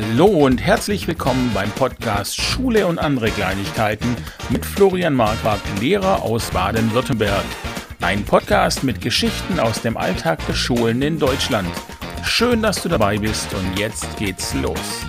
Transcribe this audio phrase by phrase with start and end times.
[0.00, 4.14] Hallo und herzlich willkommen beim Podcast Schule und andere Kleinigkeiten
[4.48, 7.44] mit Florian Marquardt, Lehrer aus Baden-Württemberg.
[8.00, 11.68] Ein Podcast mit Geschichten aus dem Alltag der Schulen in Deutschland.
[12.22, 15.04] Schön, dass du dabei bist und jetzt geht's los.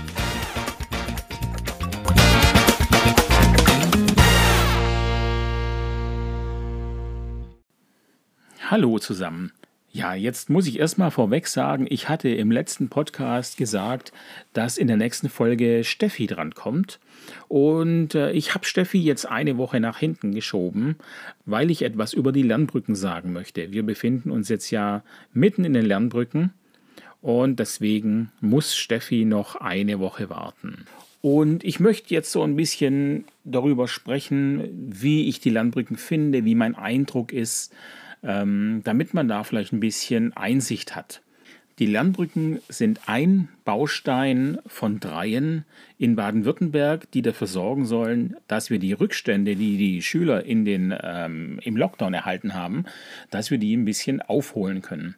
[8.71, 9.51] Hallo zusammen.
[9.91, 14.13] Ja, jetzt muss ich erstmal vorweg sagen, ich hatte im letzten Podcast gesagt,
[14.53, 16.99] dass in der nächsten Folge Steffi drankommt.
[17.47, 20.95] Und äh, ich habe Steffi jetzt eine Woche nach hinten geschoben,
[21.45, 23.71] weil ich etwas über die Lernbrücken sagen möchte.
[23.71, 26.53] Wir befinden uns jetzt ja mitten in den Lernbrücken
[27.21, 30.85] und deswegen muss Steffi noch eine Woche warten.
[31.21, 36.55] Und ich möchte jetzt so ein bisschen darüber sprechen, wie ich die Lernbrücken finde, wie
[36.55, 37.73] mein Eindruck ist
[38.23, 41.21] ähm, damit man da vielleicht ein bisschen Einsicht hat.
[41.79, 45.63] Die Lernbrücken sind ein Baustein von dreien
[45.97, 50.93] in Baden-Württemberg, die dafür sorgen sollen, dass wir die Rückstände, die die Schüler in den,
[51.01, 52.83] ähm, im Lockdown erhalten haben,
[53.31, 55.15] dass wir die ein bisschen aufholen können.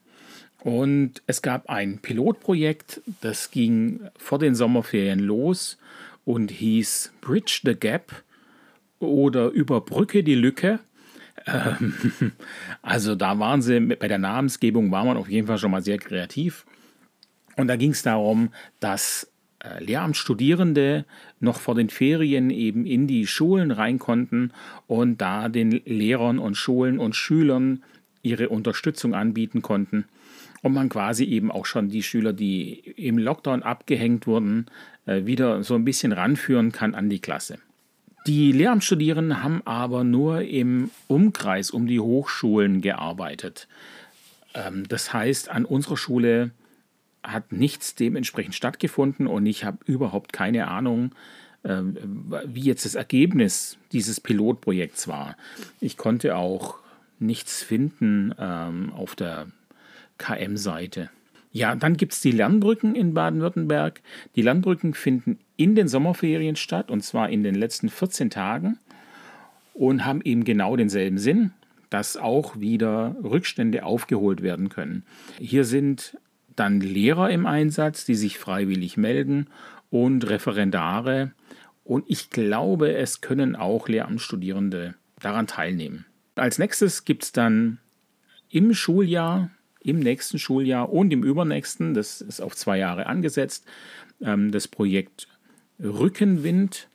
[0.64, 5.80] Und es gab ein Pilotprojekt, das ging vor den Sommerferien los
[6.26, 8.24] und hieß Bridge the Gap
[9.00, 10.80] oder Überbrücke die Lücke.
[11.46, 11.94] Ähm,
[12.82, 15.98] also da waren sie, bei der Namensgebung war man auf jeden Fall schon mal sehr
[15.98, 16.66] kreativ.
[17.58, 21.06] Und da ging es darum, dass äh, Lehramtsstudierende
[21.40, 24.52] noch vor den Ferien eben in die Schulen rein konnten
[24.88, 27.84] und da den Lehrern und Schulen und Schülern
[28.24, 30.06] ihre Unterstützung anbieten konnten.
[30.62, 34.68] Und man quasi eben auch schon die Schüler, die im Lockdown abgehängt wurden,
[35.06, 37.58] äh, wieder so ein bisschen ranführen kann an die Klasse.
[38.28, 43.68] Die Lehramtsstudierenden haben aber nur im Umkreis um die Hochschulen gearbeitet.
[44.54, 46.52] Ähm, das heißt, an unserer Schule
[47.24, 51.12] hat nichts dementsprechend stattgefunden und ich habe überhaupt keine Ahnung,
[51.64, 55.36] ähm, wie jetzt das Ergebnis dieses Pilotprojekts war.
[55.80, 56.80] Ich konnte auch
[57.20, 59.48] nichts finden ähm, auf der
[60.18, 61.10] KM-Seite.
[61.51, 64.01] Ja, dann gibt es die Lernbrücken in Baden-Württemberg.
[64.35, 68.79] Die Lernbrücken finden in den Sommerferien statt, und zwar in den letzten 14 Tagen,
[69.73, 71.51] und haben eben genau denselben Sinn,
[71.89, 75.03] dass auch wieder Rückstände aufgeholt werden können.
[75.39, 76.17] Hier sind
[76.56, 79.47] dann Lehrer im Einsatz, die sich freiwillig melden,
[79.89, 81.31] und Referendare.
[81.83, 86.06] Und ich glaube, es können auch Lehramtsstudierende daran teilnehmen.
[86.35, 87.79] Als nächstes gibt es dann
[88.50, 89.50] im Schuljahr
[89.84, 93.66] im nächsten Schuljahr und im übernächsten, das ist auf zwei Jahre angesetzt,
[94.22, 95.28] ähm, das Projekt
[95.80, 96.88] Rückenwind.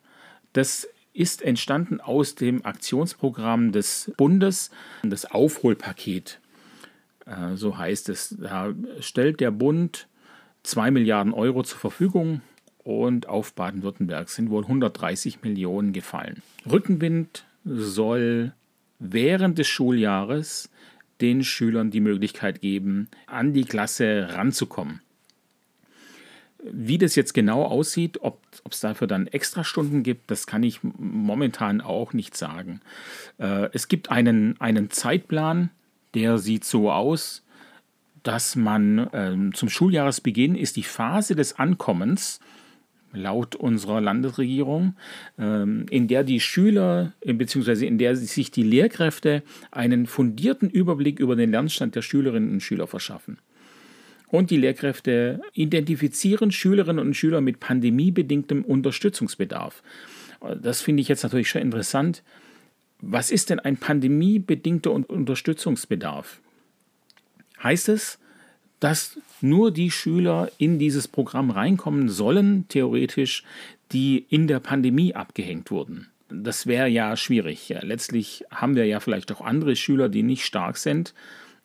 [0.53, 4.71] Das ist entstanden aus dem Aktionsprogramm des Bundes,
[5.03, 6.41] das Aufholpaket.
[7.27, 8.37] Äh, so heißt es.
[8.39, 10.09] Da stellt der Bund
[10.63, 12.43] 2 Milliarden Euro zur Verfügung
[12.79, 16.43] und auf Baden-Württemberg sind wohl 130 Millionen gefallen.
[16.71, 18.53] Rückenwind soll
[18.99, 20.71] während des Schuljahres
[21.21, 25.01] den Schülern die Möglichkeit geben, an die Klasse ranzukommen.
[26.63, 28.41] Wie das jetzt genau aussieht, ob
[28.71, 32.81] es dafür dann Extrastunden gibt, das kann ich momentan auch nicht sagen.
[33.39, 35.71] Äh, es gibt einen, einen Zeitplan,
[36.15, 37.45] der sieht so aus,
[38.23, 42.41] dass man äh, zum Schuljahresbeginn ist die Phase des Ankommens
[43.13, 44.97] laut unserer Landesregierung,
[45.39, 47.87] ähm, in der die Schüler äh, bzw.
[47.87, 52.87] in der sich die Lehrkräfte einen fundierten Überblick über den Lernstand der Schülerinnen und Schüler
[52.87, 53.39] verschaffen.
[54.29, 59.83] Und die Lehrkräfte identifizieren Schülerinnen und Schüler mit pandemiebedingtem Unterstützungsbedarf.
[60.61, 62.23] Das finde ich jetzt natürlich schon interessant.
[63.01, 66.41] Was ist denn ein pandemiebedingter Unterstützungsbedarf?
[67.63, 68.19] Heißt es,
[68.81, 73.45] dass nur die Schüler in dieses Programm reinkommen sollen, theoretisch,
[73.93, 76.09] die in der Pandemie abgehängt wurden.
[76.29, 77.75] Das wäre ja schwierig.
[77.83, 81.15] Letztlich haben wir ja vielleicht auch andere Schüler, die nicht stark sind.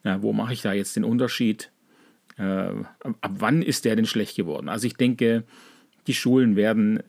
[0.04, 1.72] Ja, wo mache ich da jetzt den Unterschied?
[2.38, 2.44] Äh,
[3.04, 4.70] ab wann ist der denn schlecht geworden?
[4.70, 5.44] Also ich denke,
[6.08, 7.02] die Schulen werden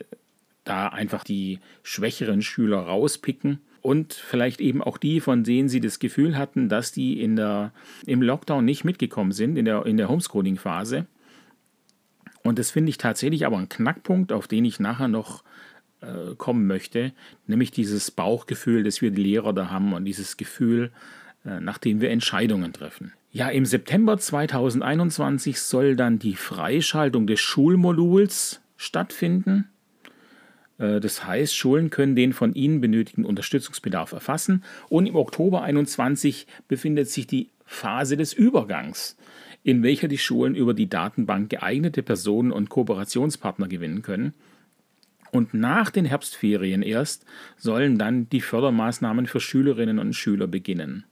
[0.65, 5.99] da einfach die schwächeren Schüler rauspicken und vielleicht eben auch die, von denen sie das
[5.99, 7.73] Gefühl hatten, dass die in der,
[8.07, 11.07] im Lockdown nicht mitgekommen sind, in der, in der Homeschooling-Phase.
[12.45, 15.43] Und das finde ich tatsächlich aber ein Knackpunkt, auf den ich nachher noch
[16.01, 17.13] äh, kommen möchte,
[17.47, 20.91] nämlich dieses Bauchgefühl, das wir die Lehrer da haben und dieses Gefühl,
[21.45, 23.13] äh, nachdem wir Entscheidungen treffen.
[23.33, 29.69] Ja, im September 2021 soll dann die Freischaltung des Schulmoduls stattfinden.
[30.83, 36.47] Äh, das heißt, Schulen können den von ihnen benötigten Unterstützungsbedarf erfassen und im Oktober 2021
[36.69, 39.17] befindet sich die Phase des Übergangs,
[39.63, 44.35] in welcher die Schulen über die Datenbank geeignete Personen und Kooperationspartner gewinnen können.
[45.31, 47.25] Und nach den Herbstferien erst
[47.57, 51.05] sollen dann die Fördermaßnahmen für Schülerinnen und Schüler beginnen.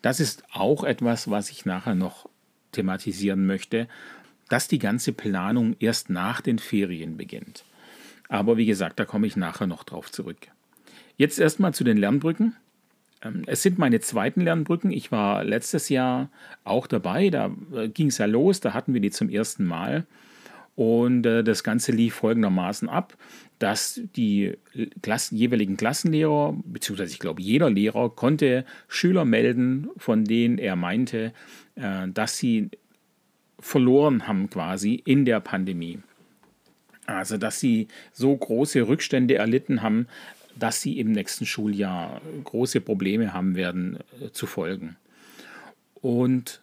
[0.00, 2.28] Das ist auch etwas, was ich nachher noch
[2.70, 3.88] thematisieren möchte,
[4.48, 7.64] dass die ganze Planung erst nach den Ferien beginnt.
[8.34, 10.48] Aber wie gesagt, da komme ich nachher noch drauf zurück.
[11.16, 12.56] Jetzt erstmal zu den Lernbrücken.
[13.22, 14.90] Ähm, es sind meine zweiten Lernbrücken.
[14.90, 16.30] Ich war letztes Jahr
[16.64, 17.30] auch dabei.
[17.30, 18.58] Da äh, ging es ja los.
[18.58, 20.04] Da hatten wir die zum ersten Mal.
[20.74, 23.16] Und äh, das Ganze lief folgendermaßen ab,
[23.60, 24.54] dass die
[25.00, 31.32] Klassen, jeweiligen Klassenlehrer, beziehungsweise ich glaube jeder Lehrer, konnte Schüler melden, von denen er meinte,
[31.76, 32.70] äh, dass sie
[33.60, 36.00] verloren haben quasi in der Pandemie.
[37.06, 40.06] Also dass sie so große Rückstände erlitten haben,
[40.56, 44.96] dass sie im nächsten Schuljahr große Probleme haben werden äh, zu folgen.
[45.94, 46.62] Und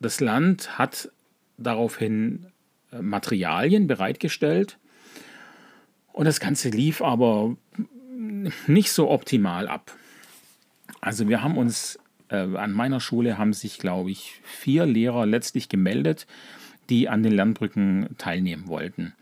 [0.00, 1.10] das Land hat
[1.56, 2.46] daraufhin
[2.92, 4.78] äh, Materialien bereitgestellt
[6.12, 7.56] und das Ganze lief aber
[8.66, 9.96] nicht so optimal ab.
[11.00, 11.98] Also wir haben uns
[12.28, 16.26] äh, an meiner Schule haben sich, glaube ich, vier Lehrer letztlich gemeldet,
[16.88, 19.14] die an den Lernbrücken teilnehmen wollten.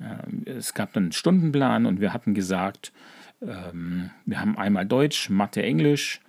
[0.00, 2.92] Äh, es gab einen Stundenplan und wir hatten gesagt,
[3.42, 6.20] ähm, wir haben einmal Deutsch, Mathe, Englisch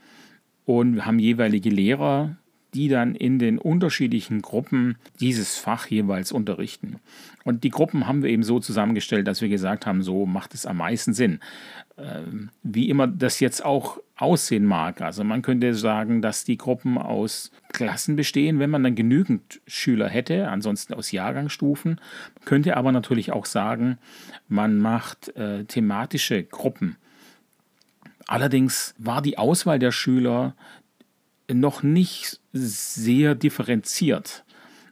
[0.65, 2.37] und wir haben jeweilige Lehrer,
[2.73, 6.97] die dann in den unterschiedlichen Gruppen dieses Fach jeweils unterrichten.
[7.43, 10.65] Und die Gruppen haben wir eben so zusammengestellt, dass wir gesagt haben, so macht es
[10.65, 11.39] am meisten Sinn.
[11.97, 15.01] Ähm, wie immer das jetzt auch aussehen mag.
[15.01, 20.07] Also man könnte sagen, dass die Gruppen aus Klassen bestehen, wenn man dann genügend Schüler
[20.07, 21.99] hätte, ansonsten aus Jahrgangsstufen.
[22.35, 23.97] Man könnte aber natürlich auch sagen,
[24.47, 26.97] man macht äh, thematische Gruppen.
[28.27, 30.55] Allerdings war die Auswahl der Schüler
[31.51, 34.43] noch nicht sehr differenziert.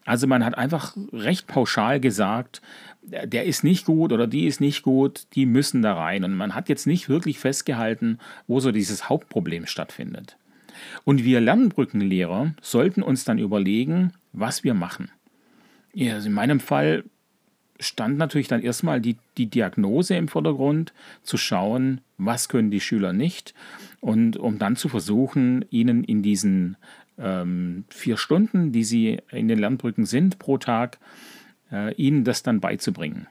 [0.05, 2.61] Also man hat einfach recht pauschal gesagt,
[3.01, 6.23] der ist nicht gut oder die ist nicht gut, die müssen da rein.
[6.23, 10.37] Und man hat jetzt nicht wirklich festgehalten, wo so dieses Hauptproblem stattfindet.
[11.03, 15.11] Und wir Lernbrückenlehrer sollten uns dann überlegen, was wir machen.
[15.95, 17.03] Also in meinem Fall
[17.79, 23.13] stand natürlich dann erstmal die, die Diagnose im Vordergrund, zu schauen, was können die Schüler
[23.13, 23.53] nicht
[24.01, 26.77] und um dann zu versuchen, ihnen in diesen
[27.19, 30.99] ähm, vier Stunden, die sie in den Lernbrücken sind pro Tag,
[31.71, 33.27] äh, ihnen das dann beizubringen.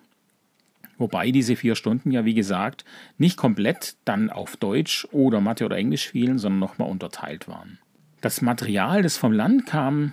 [0.99, 2.85] Wobei diese vier Stunden ja, wie gesagt,
[3.19, 7.79] nicht komplett dann auf Deutsch oder Mathe oder Englisch fielen, sondern nochmal unterteilt waren.
[8.20, 10.12] Das Material, das vom Land kam,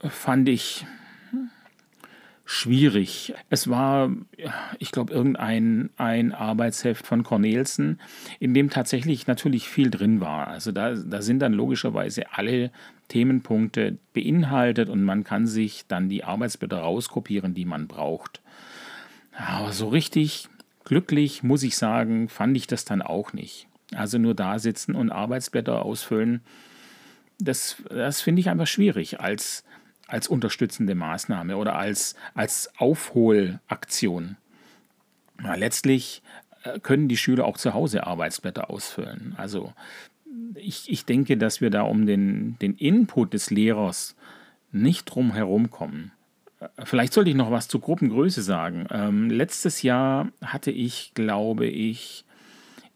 [0.00, 0.86] fand ich
[2.44, 3.34] schwierig.
[3.50, 4.10] Es war,
[4.78, 8.00] ich glaube, irgendein ein Arbeitsheft von Cornelsen,
[8.40, 10.48] in dem tatsächlich natürlich viel drin war.
[10.48, 12.70] Also da, da sind dann logischerweise alle
[13.08, 18.40] Themenpunkte beinhaltet und man kann sich dann die Arbeitsblätter rauskopieren, die man braucht.
[19.36, 20.48] Aber so richtig
[20.84, 23.66] glücklich, muss ich sagen, fand ich das dann auch nicht.
[23.94, 26.40] Also nur da sitzen und Arbeitsblätter ausfüllen,
[27.38, 29.64] das, das finde ich einfach schwierig als
[30.12, 34.36] als unterstützende Maßnahme oder als, als Aufholaktion.
[35.42, 36.22] Ja, letztlich
[36.64, 39.34] äh, können die Schüler auch zu Hause Arbeitsblätter ausfüllen.
[39.38, 39.72] Also
[40.54, 44.14] ich, ich denke, dass wir da um den, den Input des Lehrers
[44.70, 46.12] nicht drum herum kommen.
[46.60, 48.86] Äh, vielleicht sollte ich noch was zur Gruppengröße sagen.
[48.90, 52.26] Ähm, letztes Jahr hatte ich, glaube ich,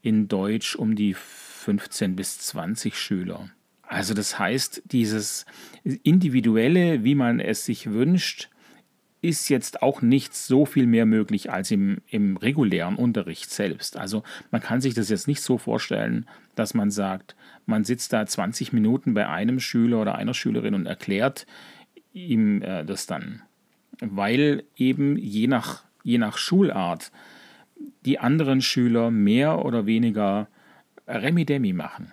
[0.03, 3.49] in Deutsch um die 15 bis 20 Schüler.
[3.87, 5.45] Also das heißt, dieses
[6.03, 8.49] individuelle, wie man es sich wünscht,
[9.21, 13.97] ist jetzt auch nicht so viel mehr möglich als im, im regulären Unterricht selbst.
[13.97, 18.25] Also man kann sich das jetzt nicht so vorstellen, dass man sagt, man sitzt da
[18.25, 21.47] 20 Minuten bei einem Schüler oder einer Schülerin und erklärt
[22.13, 23.41] ihm äh, das dann.
[23.99, 27.11] Weil eben je nach, je nach Schulart
[28.05, 30.47] die anderen Schüler mehr oder weniger
[31.07, 32.11] Remi-Demi machen.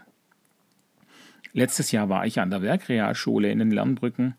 [1.54, 4.34] Letztes Jahr war ich an der Werkrealschule in den Lernbrücken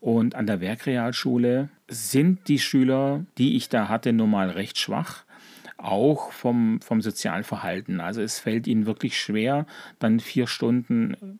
[0.00, 5.24] und an der Werkrealschule sind die Schüler, die ich da hatte, normal recht schwach
[5.78, 8.00] auch vom, vom sozialen Verhalten.
[8.00, 9.66] Also es fällt ihnen wirklich schwer,
[9.98, 11.38] dann vier Stunden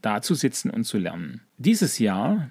[0.00, 1.42] da zu sitzen und zu lernen.
[1.58, 2.50] Dieses Jahr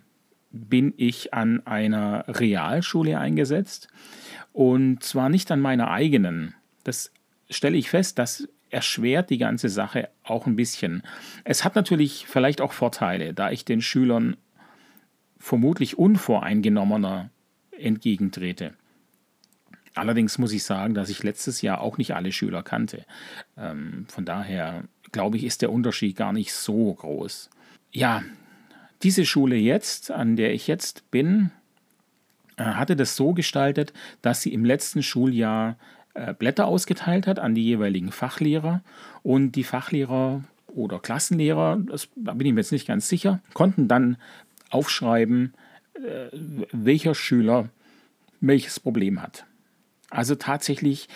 [0.52, 3.88] bin ich an einer Realschule eingesetzt
[4.54, 6.54] und zwar nicht an meiner eigenen.
[6.84, 7.12] Das
[7.50, 11.04] stelle ich fest, dass erschwert die ganze Sache auch ein bisschen.
[11.44, 14.38] Es hat natürlich vielleicht auch Vorteile, da ich den Schülern
[15.38, 17.30] vermutlich unvoreingenommener
[17.78, 18.74] entgegentrete.
[19.94, 23.06] Allerdings muss ich sagen, dass ich letztes Jahr auch nicht alle Schüler kannte.
[23.58, 27.50] Ähm, von daher glaube ich, ist der Unterschied gar nicht so groß.
[27.92, 28.24] Ja,
[29.04, 31.50] Diese Schule jetzt, an der ich jetzt bin,
[32.56, 35.76] äh, hatte das so gestaltet, dass sie im letzten Schuljahr
[36.38, 38.82] Blätter ausgeteilt hat an die jeweiligen Fachlehrer
[39.24, 43.88] und die Fachlehrer oder Klassenlehrer, das, da bin ich mir jetzt nicht ganz sicher, konnten
[43.88, 44.18] dann
[44.70, 45.54] aufschreiben,
[45.94, 46.28] äh,
[46.72, 47.70] welcher Schüler
[48.40, 49.46] welches Problem hat.
[50.10, 51.08] Also tatsächlich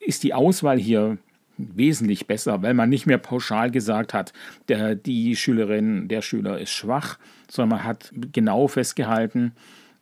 [0.00, 1.18] ist die Auswahl hier
[1.58, 4.32] wesentlich besser, weil man nicht mehr pauschal gesagt hat,
[4.68, 7.18] der, die Schülerin, der Schüler ist schwach,
[7.50, 9.52] sondern man hat genau festgehalten,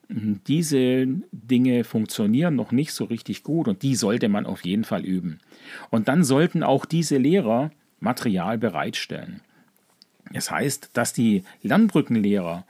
[0.09, 5.05] diese Dinge funktionieren noch nicht so richtig gut und die sollte man auf jeden Fall
[5.05, 5.41] üben.
[5.91, 9.41] Und dann sollten auch diese Lehrer Material bereitstellen.
[10.33, 12.65] Das heißt, dass die Lernbrückenlehrer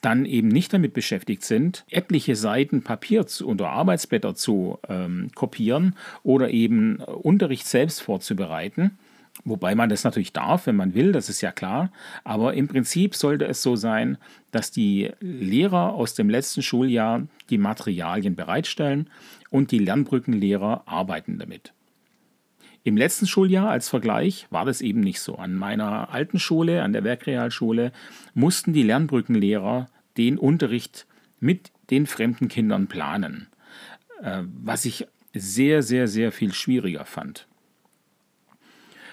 [0.00, 6.50] dann eben nicht damit beschäftigt sind, etliche Seiten Papier oder Arbeitsblätter zu ähm, kopieren oder
[6.50, 8.98] eben Unterricht selbst vorzubereiten,
[9.44, 11.90] Wobei man das natürlich darf, wenn man will, das ist ja klar.
[12.24, 14.18] Aber im Prinzip sollte es so sein,
[14.50, 19.08] dass die Lehrer aus dem letzten Schuljahr die Materialien bereitstellen
[19.50, 21.72] und die Lernbrückenlehrer arbeiten damit.
[22.82, 25.36] Im letzten Schuljahr als Vergleich war das eben nicht so.
[25.36, 27.92] An meiner alten Schule, an der Werkrealschule,
[28.32, 31.06] mussten die Lernbrückenlehrer den Unterricht
[31.40, 33.48] mit den fremden Kindern planen,
[34.22, 37.46] äh, was ich sehr, sehr, sehr viel schwieriger fand.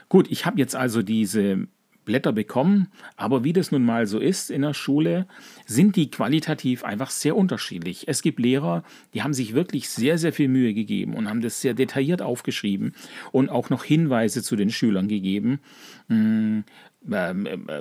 [0.10, 1.68] Gut, ich habe jetzt also diese
[2.08, 2.88] Blätter bekommen,
[3.18, 5.28] aber wie das nun mal so ist in der Schule,
[5.66, 8.08] sind die qualitativ einfach sehr unterschiedlich.
[8.08, 8.84] Es gibt Lehrer,
[9.14, 12.94] die haben sich wirklich sehr, sehr viel Mühe gegeben und haben das sehr detailliert aufgeschrieben
[13.34, 15.60] und auch noch Hinweise zu den Schülern gegeben.
[16.08, 16.64] Hm,
[17.12, 17.34] äh,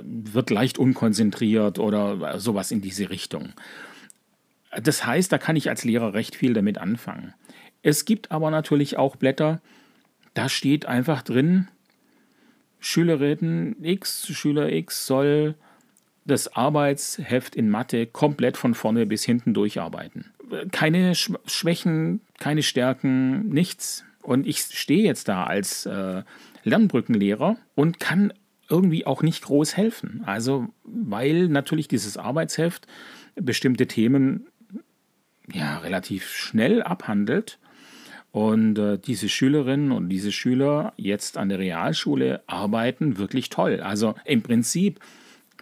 [0.03, 3.53] wird leicht unkonzentriert oder sowas in diese Richtung.
[4.81, 7.33] Das heißt, da kann ich als Lehrer recht viel damit anfangen.
[7.81, 9.61] Es gibt aber natürlich auch Blätter,
[10.33, 11.69] da steht einfach drin,
[12.79, 15.55] Schülerin X, Schüler X soll
[16.25, 20.25] das Arbeitsheft in Mathe komplett von vorne bis hinten durcharbeiten.
[20.71, 24.03] Keine Schwächen, keine Stärken, nichts.
[24.21, 26.23] Und ich stehe jetzt da als äh,
[26.63, 28.33] Lernbrückenlehrer und kann
[28.69, 30.23] irgendwie auch nicht groß helfen.
[30.25, 32.87] Also, weil natürlich dieses Arbeitsheft
[33.35, 34.47] bestimmte Themen
[35.51, 37.57] ja relativ schnell abhandelt
[38.31, 43.81] und äh, diese Schülerinnen und diese Schüler jetzt an der Realschule arbeiten wirklich toll.
[43.81, 44.99] Also im Prinzip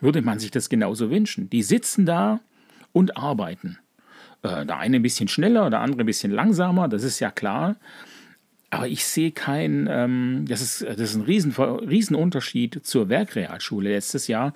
[0.02, 1.50] würde man sich das genauso wünschen.
[1.50, 2.42] Die sitzen da
[2.92, 3.78] und arbeiten.
[4.42, 7.78] Äh, der eine ein bisschen schneller, der andere ein bisschen langsamer, das ist ja klar.
[8.70, 14.28] Aber ich sehe keinen, ähm, das, ist, das ist ein Riesen, Riesenunterschied zur Werkrealschule letztes
[14.28, 14.54] Jahr,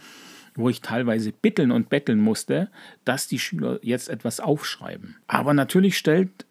[0.56, 2.70] wo ich teilweise bitteln und betteln musste,
[3.06, 5.16] dass die Schüler jetzt etwas aufschreiben.
[5.28, 6.46] Aber natürlich stellt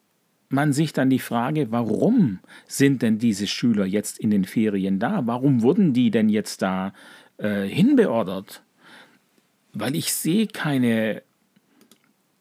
[0.49, 5.26] man sich dann die Frage, warum sind denn diese Schüler jetzt in den Ferien da?
[5.26, 6.93] Warum wurden die denn jetzt da
[7.37, 8.62] äh, hinbeordert?
[9.75, 11.23] Weil ich sehe keine,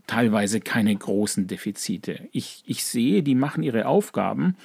[0.08, 2.30] teilweise keine großen Defizite.
[2.32, 4.56] Ich, ich sehe, die machen ihre Aufgaben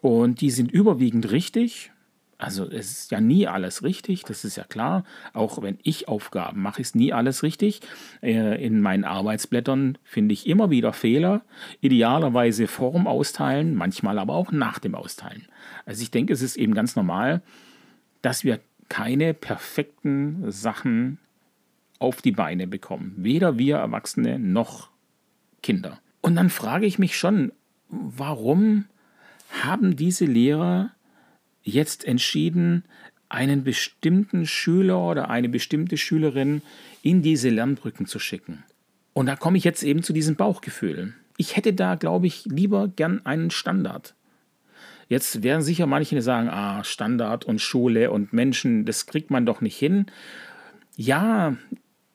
[0.00, 1.92] und die sind überwiegend richtig
[2.40, 5.04] also es ist ja nie alles richtig, das ist ja klar.
[5.34, 7.82] Auch wenn ich Aufgaben mache, ist nie alles richtig.
[8.22, 11.42] Äh, in meinen Arbeitsblättern finde ich immer wieder Fehler.
[11.80, 15.46] Idealerweise vor dem Austeilen, manchmal aber auch nach dem Austeilen.
[15.84, 17.42] Also ich denke, es ist eben ganz normal,
[18.22, 21.18] dass wir keine perfekten Sachen
[21.98, 23.14] auf die Beine bekommen.
[23.18, 24.88] Weder wir Erwachsene noch
[25.62, 26.00] Kinder.
[26.22, 27.52] Und dann frage ich mich schon,
[27.88, 28.86] warum
[29.62, 30.90] haben diese Lehrer
[31.62, 32.84] jetzt entschieden,
[33.28, 36.62] einen bestimmten Schüler oder eine bestimmte Schülerin
[37.02, 38.64] in diese Lernbrücken zu schicken.
[39.12, 41.14] Und da komme ich jetzt eben zu diesem Bauchgefühl.
[41.36, 44.14] Ich hätte da, glaube ich, lieber gern einen Standard.
[45.08, 49.60] Jetzt werden sicher manche sagen, ah, Standard und Schule und Menschen, das kriegt man doch
[49.60, 50.06] nicht hin.
[50.96, 51.56] Ja,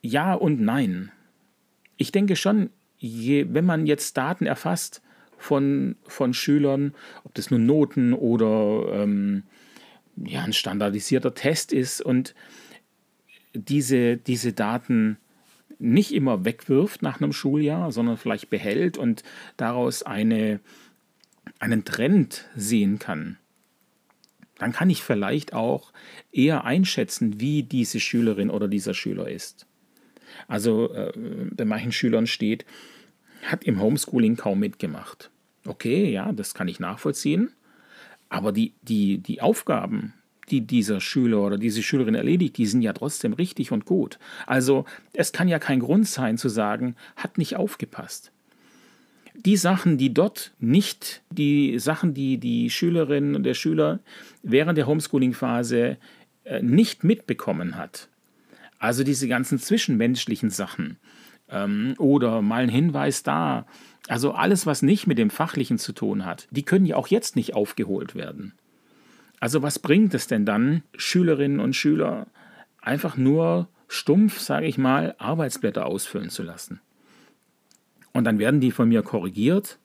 [0.01, 1.11] ja und nein.
[1.97, 5.01] Ich denke schon, je, wenn man jetzt Daten erfasst,
[5.45, 9.43] von, von Schülern, ob das nun Noten oder ähm,
[10.17, 12.33] ja, ein standardisierter Test ist und
[13.53, 15.17] diese, diese Daten
[15.77, 19.23] nicht immer wegwirft nach einem Schuljahr, sondern vielleicht behält und
[19.55, 20.61] daraus eine,
[21.59, 23.37] einen Trend sehen kann,
[24.57, 25.91] dann kann ich vielleicht auch
[26.31, 29.67] eher einschätzen, wie diese Schülerin oder dieser Schüler ist.
[30.47, 31.11] Also äh,
[31.51, 32.65] bei manchen Schülern steht,
[33.43, 35.29] hat im Homeschooling kaum mitgemacht.
[35.65, 37.51] Okay, ja, das kann ich nachvollziehen.
[38.29, 40.13] Aber die, die, die Aufgaben,
[40.49, 44.19] die dieser Schüler oder diese Schülerin erledigt, die sind ja trotzdem richtig und gut.
[44.45, 48.31] Also es kann ja kein Grund sein zu sagen, hat nicht aufgepasst.
[49.33, 53.99] Die Sachen, die dort nicht, die Sachen, die die Schülerin und der Schüler
[54.43, 55.97] während der Homeschooling-Phase
[56.45, 58.07] äh, nicht mitbekommen hat,
[58.79, 60.97] Also diese ganzen zwischenmenschlichen Sachen
[61.49, 63.65] ähm, oder mal ein Hinweis da.
[64.07, 67.35] Also alles, was nicht mit dem Fachlichen zu tun hat, die können ja auch jetzt
[67.35, 68.53] nicht aufgeholt werden.
[69.39, 72.27] Also was bringt es denn dann, Schülerinnen und Schüler
[72.81, 76.81] einfach nur stumpf, sage ich mal, Arbeitsblätter ausfüllen zu lassen?
[78.13, 79.79] Und dann werden die von mir korrigiert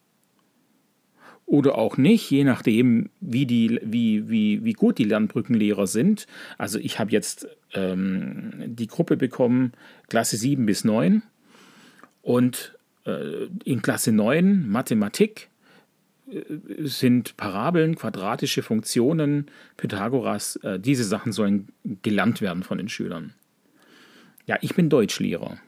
[1.51, 6.29] oder auch nicht, je nachdem, wie, die, wie, wie, wie gut die Lernbrückenlehrer sind.
[6.59, 9.73] Also ich habe jetzt ähm, die Gruppe bekommen,
[10.09, 11.25] Klasse 7 bis 9.
[12.23, 15.51] Und in Klasse 9 Mathematik
[16.31, 16.43] äh,
[16.79, 21.69] sind Parabeln, quadratische Funktionen, Pythagoras, äh, diese Sachen sollen
[22.03, 23.35] gelernt werden von den Schülern.
[24.47, 25.59] Ja, ich bin Deutschlehrer.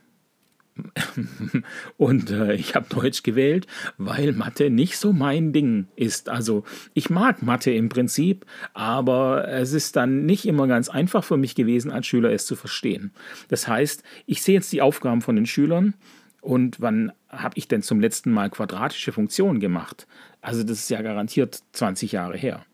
[1.98, 3.66] Und äh, ich habe Deutsch gewählt,
[3.98, 6.30] weil Mathe nicht so mein Ding ist.
[6.30, 11.36] Also ich mag Mathe im Prinzip, aber es ist dann nicht immer ganz einfach für
[11.36, 13.12] mich gewesen, als Schüler es zu verstehen.
[13.48, 15.94] Das heißt, ich sehe jetzt die Aufgaben von den Schülern
[16.42, 20.06] und wann habe ich denn zum letzten Mal quadratische Funktionen gemacht?
[20.42, 22.66] Also das ist ja garantiert 20 Jahre her.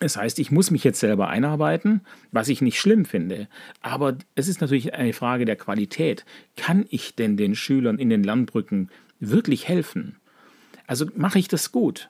[0.00, 2.00] Das heißt, ich muss mich jetzt selber einarbeiten,
[2.32, 3.48] was ich nicht schlimm finde.
[3.82, 6.24] Aber es ist natürlich eine Frage der Qualität.
[6.56, 8.88] Kann ich denn den Schülern in den Lernbrücken
[9.20, 10.16] wirklich helfen?
[10.86, 12.08] Also mache ich das gut?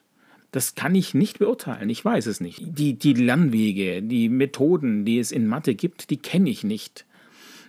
[0.51, 1.89] Das kann ich nicht beurteilen.
[1.89, 2.61] Ich weiß es nicht.
[2.61, 7.05] Die, die Lernwege, die Methoden, die es in Mathe gibt, die kenne ich nicht.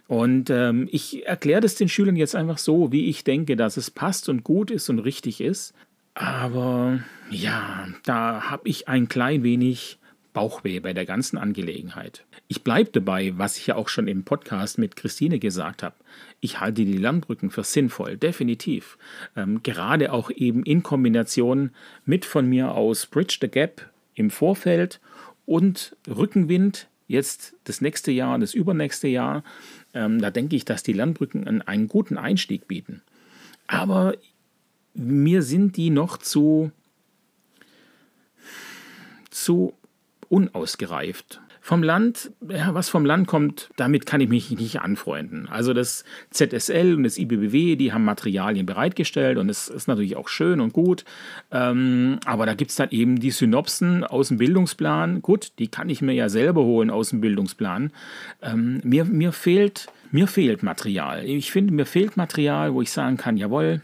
[0.08, 3.90] Und ähm, ich erkläre das den Schülern jetzt einfach so, wie ich denke, dass es
[3.90, 5.74] passt und gut ist und richtig ist.
[6.14, 9.98] Aber ja, da habe ich ein klein wenig
[10.32, 12.24] Bauchweh bei der ganzen Angelegenheit.
[12.48, 15.94] Ich bleibe dabei, was ich ja auch schon im Podcast mit Christine gesagt habe.
[16.40, 18.98] Ich halte die Lernbrücken für sinnvoll, definitiv.
[19.36, 21.70] Ähm, gerade auch eben in Kombination
[22.04, 25.00] mit von mir aus Bridge the Gap im Vorfeld
[25.46, 29.44] und Rückenwind jetzt das nächste Jahr, das übernächste Jahr.
[29.94, 33.02] Ähm, da denke ich, dass die Lernbrücken einen, einen guten Einstieg bieten.
[33.66, 34.14] Aber
[34.94, 36.72] mir sind die noch zu,
[39.30, 39.74] zu
[40.28, 41.40] unausgereift.
[41.64, 45.48] Vom Land, ja, was vom Land kommt, damit kann ich mich nicht anfreunden.
[45.48, 50.26] Also das ZSL und das IBBW, die haben Materialien bereitgestellt und es ist natürlich auch
[50.26, 51.04] schön und gut.
[51.52, 55.22] Ähm, aber da gibt es dann eben die Synopsen aus dem Bildungsplan.
[55.22, 57.92] Gut, die kann ich mir ja selber holen aus dem Bildungsplan.
[58.42, 61.24] Ähm, mir, mir, fehlt, mir fehlt Material.
[61.24, 63.82] Ich finde, mir fehlt Material, wo ich sagen kann, jawohl,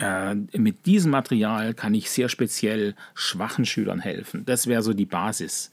[0.00, 4.44] äh, mit diesem Material kann ich sehr speziell schwachen Schülern helfen.
[4.44, 5.70] Das wäre so die Basis.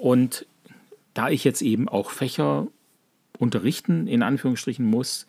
[0.00, 0.46] Und
[1.12, 2.68] da ich jetzt eben auch Fächer
[3.38, 5.26] unterrichten, in Anführungsstrichen muss,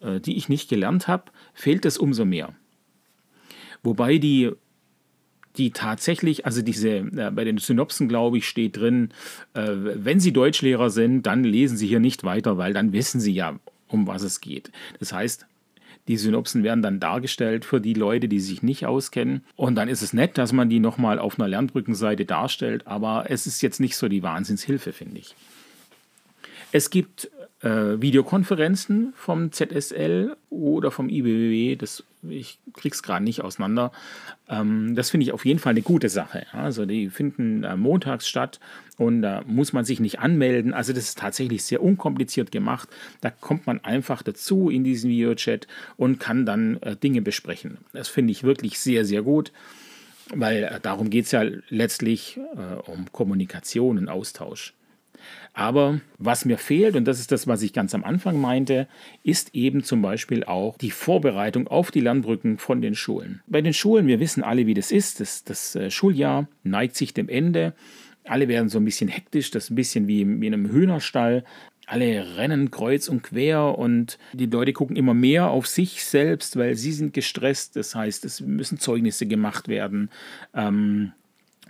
[0.00, 2.52] äh, die ich nicht gelernt habe, fehlt es umso mehr.
[3.84, 4.50] Wobei die,
[5.56, 9.10] die tatsächlich, also diese, äh, bei den Synopsen, glaube ich, steht drin,
[9.54, 13.32] äh, wenn Sie Deutschlehrer sind, dann lesen Sie hier nicht weiter, weil dann wissen Sie
[13.32, 14.72] ja, um was es geht.
[14.98, 15.46] Das heißt,
[16.08, 19.44] die Synopsen werden dann dargestellt für die Leute, die sich nicht auskennen.
[19.56, 23.46] Und dann ist es nett, dass man die nochmal auf einer Lernbrückenseite darstellt, aber es
[23.46, 25.34] ist jetzt nicht so die Wahnsinnshilfe, finde ich.
[26.72, 27.30] Es gibt
[27.62, 33.90] äh, Videokonferenzen vom ZSL oder vom IBBW, das, ich krieg's gerade nicht auseinander.
[34.48, 36.46] Ähm, das finde ich auf jeden Fall eine gute Sache.
[36.52, 38.60] Also die finden äh, montags statt
[38.96, 40.72] und da muss man sich nicht anmelden.
[40.72, 42.88] Also das ist tatsächlich sehr unkompliziert gemacht.
[43.20, 47.78] Da kommt man einfach dazu in diesen Videochat und kann dann äh, Dinge besprechen.
[47.92, 49.52] Das finde ich wirklich sehr, sehr gut
[50.34, 54.74] weil äh, darum geht es ja letztlich äh, um Kommunikation und Austausch.
[55.52, 58.86] Aber was mir fehlt, und das ist das, was ich ganz am Anfang meinte,
[59.22, 63.42] ist eben zum Beispiel auch die Vorbereitung auf die Lernbrücken von den Schulen.
[63.46, 67.14] Bei den Schulen, wir wissen alle, wie das ist, das, das äh, Schuljahr neigt sich
[67.14, 67.74] dem Ende.
[68.24, 71.44] Alle werden so ein bisschen hektisch, das ist ein bisschen wie in einem Hühnerstall.
[71.86, 76.74] Alle rennen kreuz und quer und die Leute gucken immer mehr auf sich selbst, weil
[76.74, 77.76] sie sind gestresst.
[77.76, 80.10] Das heißt, es müssen Zeugnisse gemacht werden.
[80.54, 81.12] Ähm,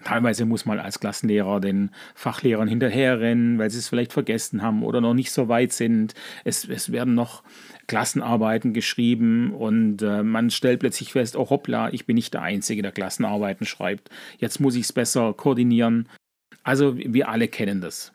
[0.04, 5.00] Teilweise muss man als Klassenlehrer den Fachlehrern hinterherrennen, weil sie es vielleicht vergessen haben oder
[5.00, 6.14] noch nicht so weit sind.
[6.44, 7.42] Es, es werden noch
[7.86, 12.82] Klassenarbeiten geschrieben und äh, man stellt plötzlich fest, oh hoppla, ich bin nicht der Einzige,
[12.82, 14.10] der Klassenarbeiten schreibt.
[14.38, 16.08] Jetzt muss ich es besser koordinieren.
[16.62, 18.12] Also wir alle kennen das.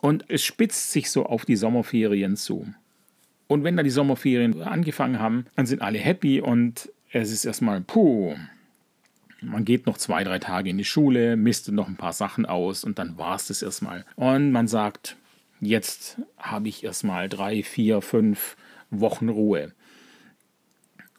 [0.00, 2.66] Und es spitzt sich so auf die Sommerferien zu.
[3.48, 7.80] Und wenn da die Sommerferien angefangen haben, dann sind alle happy und es ist erstmal,
[7.80, 8.34] puh,
[9.40, 12.84] man geht noch zwei, drei Tage in die Schule, mistet noch ein paar Sachen aus
[12.84, 14.04] und dann war es das erstmal.
[14.16, 15.16] Und man sagt,
[15.60, 18.56] jetzt habe ich erstmal drei, vier, fünf
[18.90, 19.72] Wochen Ruhe.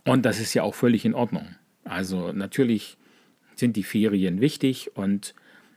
[0.03, 1.55] Und das ist ja auch völlig in Ordnung.
[1.83, 2.97] Also natürlich
[3.55, 5.33] sind die Ferien wichtig und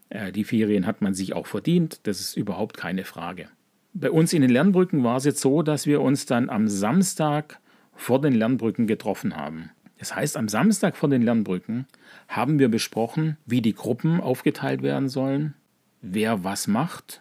[0.08, 3.48] äh, die Ferien hat man sich auch verdient, das ist überhaupt keine Frage.
[3.92, 7.58] Bei uns in den Lernbrücken war es jetzt so, dass wir uns dann am Samstag
[7.94, 9.70] vor den Lernbrücken getroffen haben.
[10.00, 11.86] Das heißt, am Samstag vor den Lernbrücken
[12.26, 15.52] haben wir besprochen, wie die Gruppen aufgeteilt werden sollen,
[16.00, 17.20] wer was macht.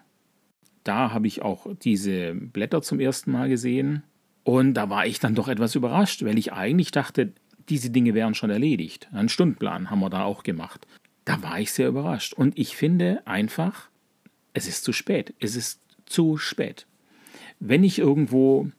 [0.86, 4.04] Da habe ich auch diese Blätter zum ersten Mal gesehen.
[4.46, 7.34] Und da war ich dann doch etwas überrascht, weil ich eigentlich dachte,
[7.68, 9.10] diese Dinge wären schon erledigt.
[9.12, 10.88] Einen Stundenplan haben wir da auch gemacht.
[11.26, 12.34] Da war ich sehr überrascht.
[12.34, 13.90] Und ich finde einfach,
[14.54, 15.34] es ist zu spät.
[15.42, 16.88] Es ist zu spät.
[17.60, 18.70] Wenn ich irgendwo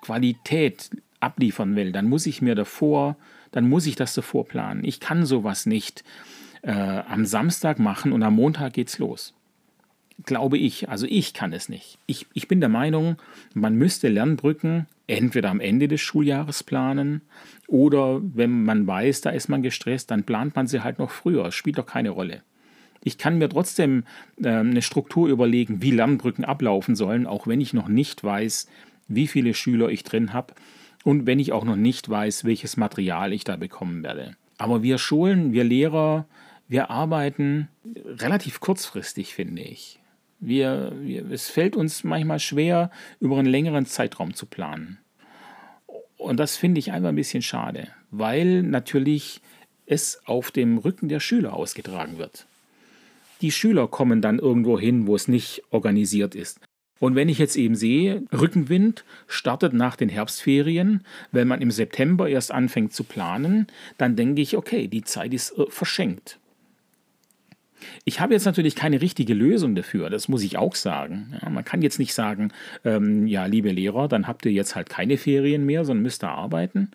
[0.00, 3.16] Qualität abliefern will, dann muss ich mir davor,
[3.52, 4.84] dann muss ich das davor planen.
[4.84, 6.04] Ich kann sowas nicht
[6.62, 9.34] äh, am Samstag machen und am Montag geht's los.
[10.24, 10.88] Glaube ich.
[10.88, 11.98] Also ich kann es nicht.
[12.06, 13.16] Ich, ich bin der Meinung,
[13.54, 17.20] man müsste Lernbrücken entweder am Ende des Schuljahres planen
[17.68, 21.52] oder wenn man weiß, da ist man gestresst, dann plant man sie halt noch früher.
[21.52, 22.42] Spielt doch keine Rolle.
[23.04, 24.04] Ich kann mir trotzdem
[24.42, 28.68] äh, eine Struktur überlegen, wie Lernbrücken ablaufen sollen, auch wenn ich noch nicht weiß,
[29.08, 30.54] wie viele Schüler ich drin habe
[31.06, 34.34] und wenn ich auch noch nicht weiß, welches Material ich da bekommen werde.
[34.58, 36.26] Aber wir Schulen, wir Lehrer,
[36.66, 37.68] wir arbeiten
[38.04, 40.00] relativ kurzfristig, finde ich.
[40.40, 42.90] Wir, wir, es fällt uns manchmal schwer,
[43.20, 44.98] über einen längeren Zeitraum zu planen.
[46.16, 49.42] Und das finde ich einfach ein bisschen schade, weil natürlich
[49.86, 52.48] es auf dem Rücken der Schüler ausgetragen wird.
[53.42, 56.58] Die Schüler kommen dann irgendwo hin, wo es nicht organisiert ist.
[56.98, 62.28] Und wenn ich jetzt eben sehe, Rückenwind startet nach den Herbstferien, wenn man im September
[62.28, 63.66] erst anfängt zu planen,
[63.98, 66.38] dann denke ich, okay, die Zeit ist äh, verschenkt.
[68.04, 71.38] Ich habe jetzt natürlich keine richtige Lösung dafür, das muss ich auch sagen.
[71.42, 72.50] Ja, man kann jetzt nicht sagen,
[72.84, 76.30] ähm, ja, liebe Lehrer, dann habt ihr jetzt halt keine Ferien mehr, sondern müsst ihr
[76.30, 76.90] arbeiten.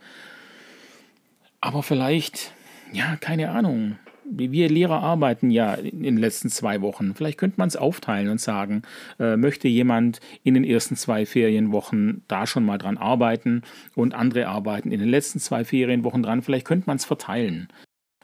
[1.62, 2.54] Aber vielleicht,
[2.92, 7.14] ja, keine Ahnung, wir Lehrer arbeiten ja in den letzten zwei Wochen.
[7.16, 8.84] Vielleicht könnte man es aufteilen und sagen,
[9.20, 13.64] äh, möchte jemand in den ersten zwei Ferienwochen da schon mal dran arbeiten
[13.96, 16.42] und andere arbeiten in den letzten zwei Ferienwochen dran.
[16.42, 17.68] Vielleicht könnte man es verteilen.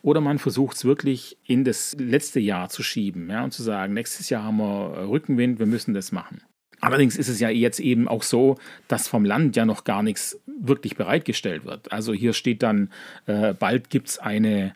[0.02, 3.94] Oder man versucht es wirklich in das letzte Jahr zu schieben ja, und zu sagen,
[3.94, 6.42] nächstes Jahr haben wir Rückenwind, wir müssen das machen.
[6.80, 8.58] Allerdings ist es ja jetzt eben auch so,
[8.88, 11.92] dass vom Land ja noch gar nichts wirklich bereitgestellt wird.
[11.92, 12.92] Also hier steht dann,
[13.26, 14.74] äh, bald gibt es eine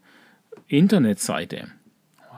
[0.67, 1.67] Internetseite.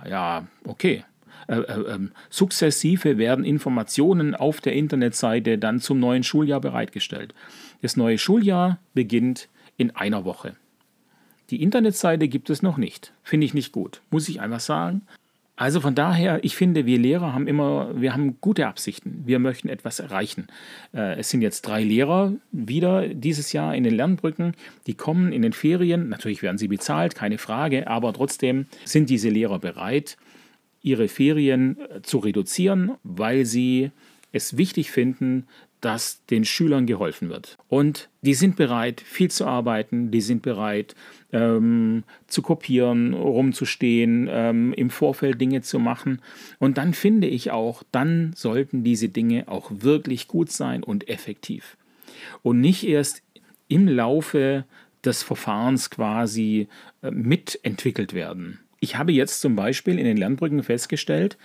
[0.09, 1.03] Ja, okay.
[1.47, 7.33] Äh, äh, ähm, sukzessive werden Informationen auf der Internetseite dann zum neuen Schuljahr bereitgestellt.
[7.81, 10.55] Das neue Schuljahr beginnt in einer Woche.
[11.49, 13.13] Die Internetseite gibt es noch nicht.
[13.23, 15.01] Finde ich nicht gut, muss ich einfach sagen.
[15.63, 19.23] Also von daher, ich finde, wir Lehrer haben immer, wir haben gute Absichten.
[19.25, 20.47] Wir möchten etwas erreichen.
[20.93, 24.55] Äh, es sind jetzt drei Lehrer wieder dieses Jahr in den Lernbrücken.
[24.87, 26.09] Die kommen in den Ferien.
[26.09, 27.87] Natürlich werden sie bezahlt, keine Frage.
[27.87, 30.17] Aber trotzdem sind diese Lehrer bereit,
[30.81, 33.91] ihre Ferien äh, zu reduzieren, weil sie
[34.33, 35.47] es wichtig finden,
[35.83, 37.57] dass den Schülern geholfen wird.
[37.67, 40.95] Und die sind bereit, viel zu arbeiten, die sind bereit,
[41.33, 46.21] ähm, zu kopieren, rumzustehen, ähm, im Vorfeld Dinge zu machen.
[46.57, 51.75] Und dann finde ich auch, dann sollten diese Dinge auch wirklich gut sein und effektiv.
[52.43, 53.21] Und nicht erst
[53.67, 54.63] im Laufe
[55.03, 56.69] des Verfahrens quasi
[57.01, 58.59] äh, mitentwickelt werden.
[58.79, 61.37] Ich habe jetzt zum Beispiel in den Lernbrücken festgestellt,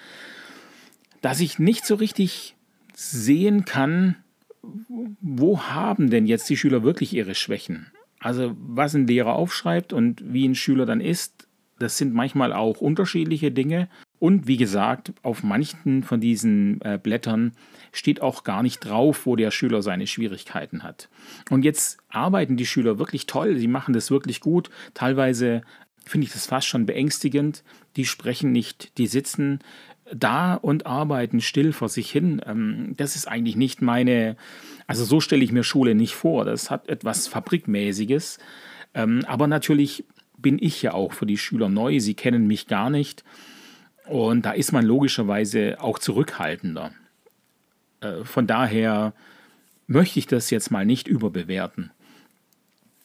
[1.22, 2.55] dass ich nicht so richtig
[2.94, 4.16] sehen kann,
[4.62, 7.92] wo haben denn jetzt die Schüler wirklich ihre Schwächen?
[8.21, 12.81] Also was ein Lehrer aufschreibt und wie ein Schüler dann ist, das sind manchmal auch
[12.81, 13.88] unterschiedliche Dinge.
[14.18, 17.53] Und wie gesagt, auf manchen von diesen äh, Blättern
[17.92, 21.09] steht auch gar nicht drauf, wo der Schüler seine Schwierigkeiten hat.
[21.51, 24.71] Und jetzt arbeiten die Schüler wirklich toll, sie machen das wirklich gut.
[24.94, 25.62] Teilweise
[26.05, 27.62] finde ich das fast schon beängstigend.
[27.97, 29.61] Die sprechen nicht, die sitzen
[30.14, 32.40] da und arbeiten still vor sich hin.
[32.47, 34.37] Ähm, das ist eigentlich nicht meine,
[34.87, 36.44] also so stelle ich mir Schule nicht vor.
[36.44, 38.38] Das hat etwas Fabrikmäßiges.
[38.94, 40.05] Ähm, aber natürlich
[40.37, 42.01] bin ich ja auch für die Schüler neu.
[42.01, 43.25] Sie kennen mich gar nicht.
[44.07, 46.92] Und da ist man logischerweise auch zurückhaltender.
[48.01, 49.12] Äh, von daher
[49.87, 51.90] möchte ich das jetzt mal nicht überbewerten.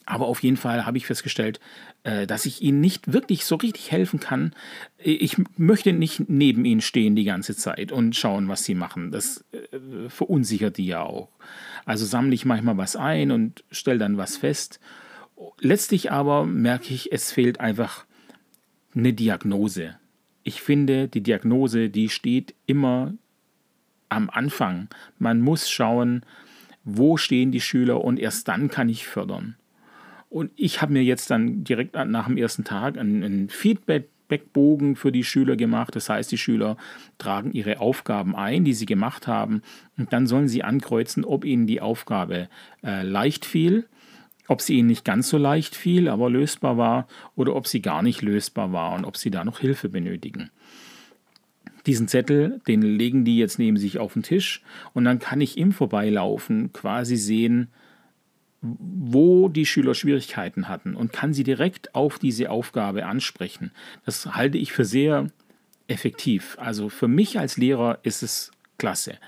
[0.06, 1.60] Aber auf jeden Fall habe ich festgestellt,
[2.02, 4.54] äh, dass ich ihnen nicht wirklich so richtig helfen kann.
[4.98, 9.10] Ich möchte nicht neben ihnen stehen die ganze Zeit und schauen, was sie machen.
[9.10, 11.30] Das äh, verunsichert die ja auch.
[11.84, 14.80] Also sammle ich manchmal was ein und stelle dann was fest.
[15.60, 18.04] Letztlich aber merke ich, es fehlt einfach
[18.94, 19.96] eine Diagnose.
[20.42, 23.14] Ich finde, die Diagnose, die steht immer
[24.10, 24.88] am Anfang.
[25.18, 26.24] Man muss schauen,
[26.84, 29.56] wo stehen die Schüler und erst dann kann ich fördern.
[30.34, 34.96] Und ich habe mir jetzt dann direkt nach dem ersten Tag ein, ein Feedback, Feedbackbogen
[34.96, 35.94] für die Schüler gemacht.
[35.94, 36.76] Das heißt, die Schüler
[37.18, 39.62] tragen ihre Aufgaben ein, die sie gemacht haben,
[39.96, 42.48] und dann sollen sie ankreuzen, ob ihnen die Aufgabe
[42.82, 43.86] äh, leicht fiel,
[44.48, 48.02] ob sie ihnen nicht ganz so leicht fiel, aber lösbar war, oder ob sie gar
[48.02, 50.50] nicht lösbar war und ob sie da noch Hilfe benötigen.
[51.86, 54.62] Diesen Zettel, den legen die jetzt neben sich auf den Tisch
[54.94, 57.68] und dann kann ich im Vorbeilaufen quasi sehen,
[58.64, 63.72] wo die Schüler Schwierigkeiten hatten und kann sie direkt auf diese Aufgabe ansprechen.
[64.06, 65.26] Das halte ich für sehr
[65.86, 66.56] effektiv.
[66.58, 69.18] Also für mich als Lehrer ist es klasse.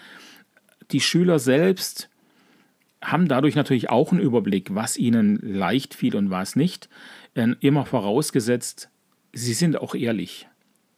[0.90, 2.08] Die Schüler selbst
[3.02, 6.88] haben dadurch natürlich auch einen Überblick, was ihnen leicht fiel und was nicht.
[7.60, 8.88] Immer vorausgesetzt,
[9.34, 10.48] sie sind auch ehrlich.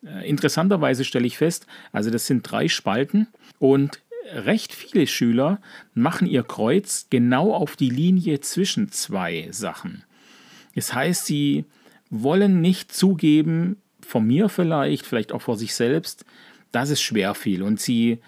[0.07, 3.27] Äh, interessanterweise stelle ich fest, also das sind drei Spalten
[3.59, 4.01] und
[4.33, 5.61] recht viele Schüler
[5.95, 10.05] machen ihr Kreuz genau auf die Linie zwischen zwei Sachen.
[10.75, 11.65] Das heißt, sie
[12.11, 16.25] wollen nicht zugeben, von mir vielleicht, vielleicht auch vor sich selbst,
[16.73, 17.63] dass es schwer fiel.
[17.63, 18.19] Und sie,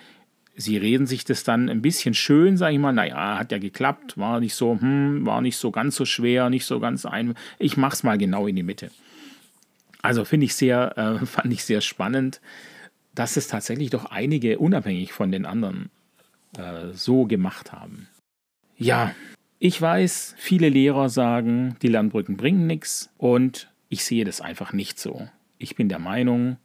[0.55, 4.19] sie reden sich das dann ein bisschen schön, sage ich mal, naja, hat ja geklappt,
[4.19, 7.35] war nicht so, hm, war nicht so ganz so schwer, nicht so ganz ein.
[7.59, 8.91] Ich mach's mal genau in die Mitte.
[10.03, 12.41] Also finde ich sehr, äh, fand ich sehr spannend,
[13.15, 15.91] dass es tatsächlich doch einige unabhängig von den anderen
[16.57, 18.09] äh, so gemacht haben.
[18.77, 19.15] Ja,
[19.59, 24.99] ich weiß, viele Lehrer sagen, die Lernbrücken bringen nichts und ich sehe das einfach nicht
[24.99, 25.29] so.
[25.59, 26.57] Ich bin der Meinung,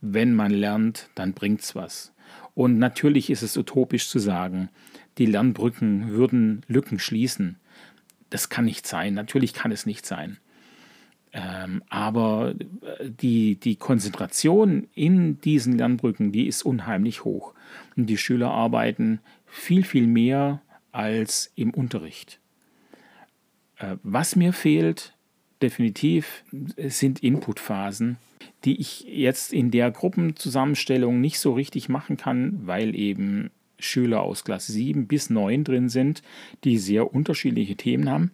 [0.00, 2.12] wenn man lernt, dann bringt's was.
[2.54, 4.68] Und natürlich ist es utopisch zu sagen,
[5.18, 7.56] die Lernbrücken würden Lücken schließen.
[8.30, 9.14] Das kann nicht sein.
[9.14, 10.38] Natürlich kann es nicht sein.
[11.32, 12.54] Ähm, aber
[12.98, 17.54] äh, die, die Konzentration in diesen Lernbrücken, die ist unheimlich hoch.
[17.96, 20.60] Und die Schüler arbeiten viel, viel mehr
[20.92, 22.40] als im Unterricht.
[23.76, 25.14] Äh, was mir fehlt,
[25.62, 26.44] definitiv,
[26.76, 28.16] sind Inputphasen,
[28.64, 34.44] die ich jetzt in der Gruppenzusammenstellung nicht so richtig machen kann, weil eben Schüler aus
[34.44, 36.22] Klasse 7 bis 9 drin sind,
[36.64, 38.32] die sehr unterschiedliche Themen haben.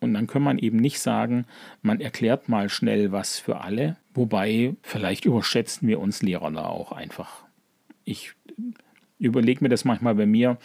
[0.00, 1.46] Und dann kann man eben nicht sagen,
[1.82, 6.92] man erklärt mal schnell was für alle, wobei vielleicht überschätzen wir uns Lehrer da auch
[6.92, 7.44] einfach.
[8.04, 8.32] Ich
[9.18, 10.58] überlege mir das manchmal bei mir,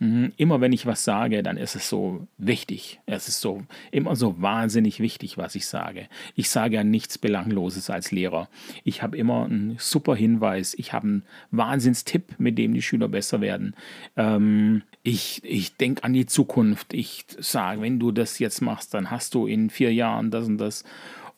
[0.00, 0.32] Mhm.
[0.36, 3.00] Immer wenn ich was sage, dann ist es so wichtig.
[3.06, 6.08] Es ist so immer so wahnsinnig wichtig, was ich sage.
[6.36, 8.48] Ich sage ja nichts Belangloses als Lehrer.
[8.84, 10.74] Ich habe immer einen super Hinweis.
[10.74, 13.74] Ich habe einen Wahnsinnstipp, mit dem die Schüler besser werden.
[14.16, 16.92] Ähm, ich ich denke an die Zukunft.
[16.94, 20.58] Ich sage, wenn du das jetzt machst, dann hast du in vier Jahren das und
[20.58, 20.84] das.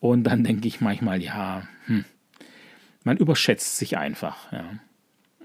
[0.00, 2.04] Und dann denke ich manchmal, ja, hm,
[3.04, 4.50] man überschätzt sich einfach.
[4.52, 4.64] Ja.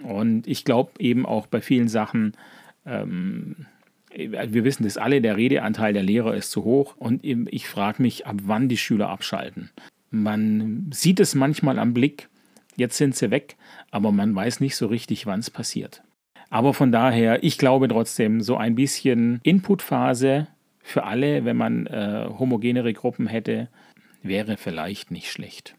[0.04, 2.34] Und ich glaube eben auch bei vielen Sachen,
[2.86, 3.66] ähm,
[4.14, 8.26] wir wissen das alle, der Redeanteil der Lehrer ist zu hoch und ich frage mich,
[8.26, 9.72] ab wann die Schüler abschalten.
[10.10, 12.30] Man sieht es manchmal am Blick,
[12.78, 13.58] jetzt sind sie weg,
[13.92, 16.02] aber man weiß nicht so richtig, wann es passiert.
[16.50, 20.48] Aber von daher, ich glaube trotzdem, so ein bisschen Inputphase
[20.82, 23.70] für alle, wenn man äh, homogenere Gruppen hätte,
[24.22, 25.76] wäre vielleicht nicht schlecht.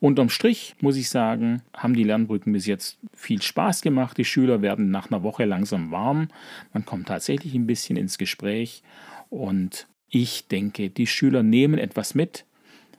[0.00, 4.18] Unterm Strich muss ich sagen, haben die Lernbrücken bis jetzt viel Spaß gemacht.
[4.18, 6.28] Die Schüler werden nach einer Woche langsam warm.
[6.74, 8.82] Man kommt tatsächlich ein bisschen ins Gespräch.
[9.30, 12.44] Und ich denke, die Schüler nehmen etwas mit.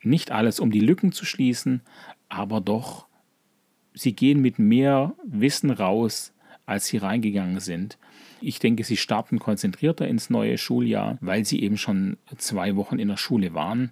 [0.02, 1.82] Nicht alles, um die Lücken zu schließen,
[2.30, 3.08] aber doch,
[3.94, 6.34] sie gehen mit mehr Wissen raus,
[6.66, 7.98] als sie reingegangen sind.
[8.42, 13.08] Ich denke, sie starten konzentrierter ins neue Schuljahr, weil sie eben schon zwei Wochen in
[13.08, 13.92] der Schule waren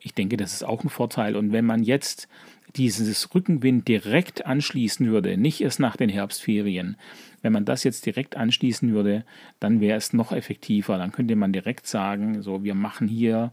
[0.00, 1.36] ich denke, das ist auch ein Vorteil.
[1.36, 2.28] Und wenn man jetzt
[2.76, 6.96] dieses Rückenwind direkt anschließen würde, nicht erst nach den Herbstferien,
[7.42, 9.24] wenn man das jetzt direkt anschließen würde,
[9.60, 10.98] dann wäre es noch effektiver.
[10.98, 13.52] Dann könnte man direkt sagen, so, wir machen hier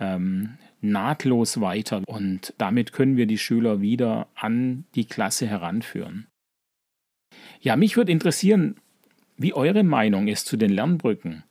[0.00, 6.27] ähm, nahtlos weiter und damit können wir die Schüler wieder an die Klasse heranführen.
[7.60, 8.76] Ja, mich würde interessieren,
[9.36, 11.44] wie eure Meinung ist zu den Lernbrücken.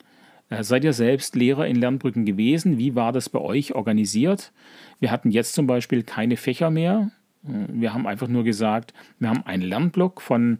[0.50, 2.78] Äh, seid ihr selbst Lehrer in Lernbrücken gewesen?
[2.78, 4.52] Wie war das bei euch organisiert?
[5.00, 7.12] Wir hatten jetzt zum Beispiel keine Fächer mehr.
[7.46, 10.60] Äh, wir haben einfach nur gesagt, wir haben einen Lernblock von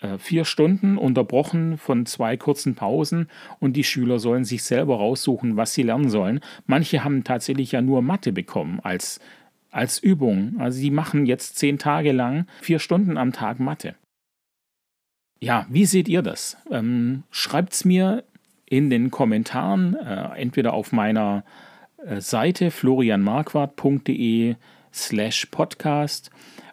[0.00, 5.56] äh, vier Stunden unterbrochen von zwei kurzen Pausen und die Schüler sollen sich selber raussuchen,
[5.56, 6.40] was sie lernen sollen.
[6.66, 9.20] Manche haben tatsächlich ja nur Mathe bekommen als,
[9.70, 10.56] als Übung.
[10.58, 13.94] Also die machen jetzt zehn Tage lang vier Stunden am Tag Mathe.
[15.42, 16.58] Ja, wie seht ihr das?
[16.70, 18.24] Ähm, Schreibt es mir
[18.66, 21.44] in den Kommentaren, äh, entweder auf meiner
[22.04, 24.56] äh, Seite florianmarquardt.de
[24.92, 26.30] slash podcast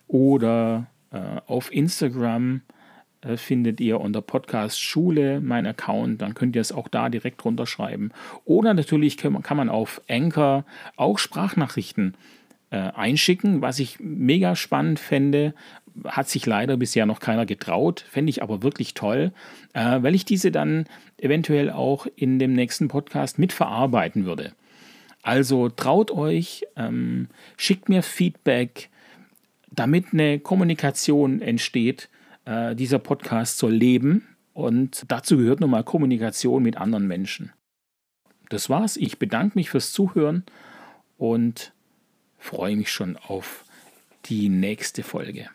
[0.08, 2.62] oder äh, auf Instagram
[3.22, 7.46] äh, findet ihr unter Podcast Schule mein Account, dann könnt ihr es auch da direkt
[7.46, 8.12] runterschreiben.
[8.44, 10.66] Oder natürlich kann man, auf Anchor
[10.98, 12.16] auch Sprachnachrichten
[12.70, 15.54] äh, einschicken, was ich mega spannend fände.
[16.06, 19.32] Hat sich leider bisher noch keiner getraut, fände ich aber wirklich toll,
[19.74, 20.86] äh, weil ich diese dann
[21.18, 24.54] eventuell auch in dem nächsten Podcast mitverarbeiten würde.
[25.24, 28.90] Also traut euch, ähm, schickt mir Feedback,
[29.70, 32.10] damit eine Kommunikation entsteht.
[32.46, 37.52] Äh, dieser Podcast soll leben und dazu gehört nochmal Kommunikation mit anderen Menschen.
[38.50, 38.98] Das war's.
[38.98, 40.44] Ich bedanke mich fürs Zuhören
[41.18, 41.74] und
[42.38, 43.66] freue mich schon auf
[44.26, 45.50] die nächste Folge.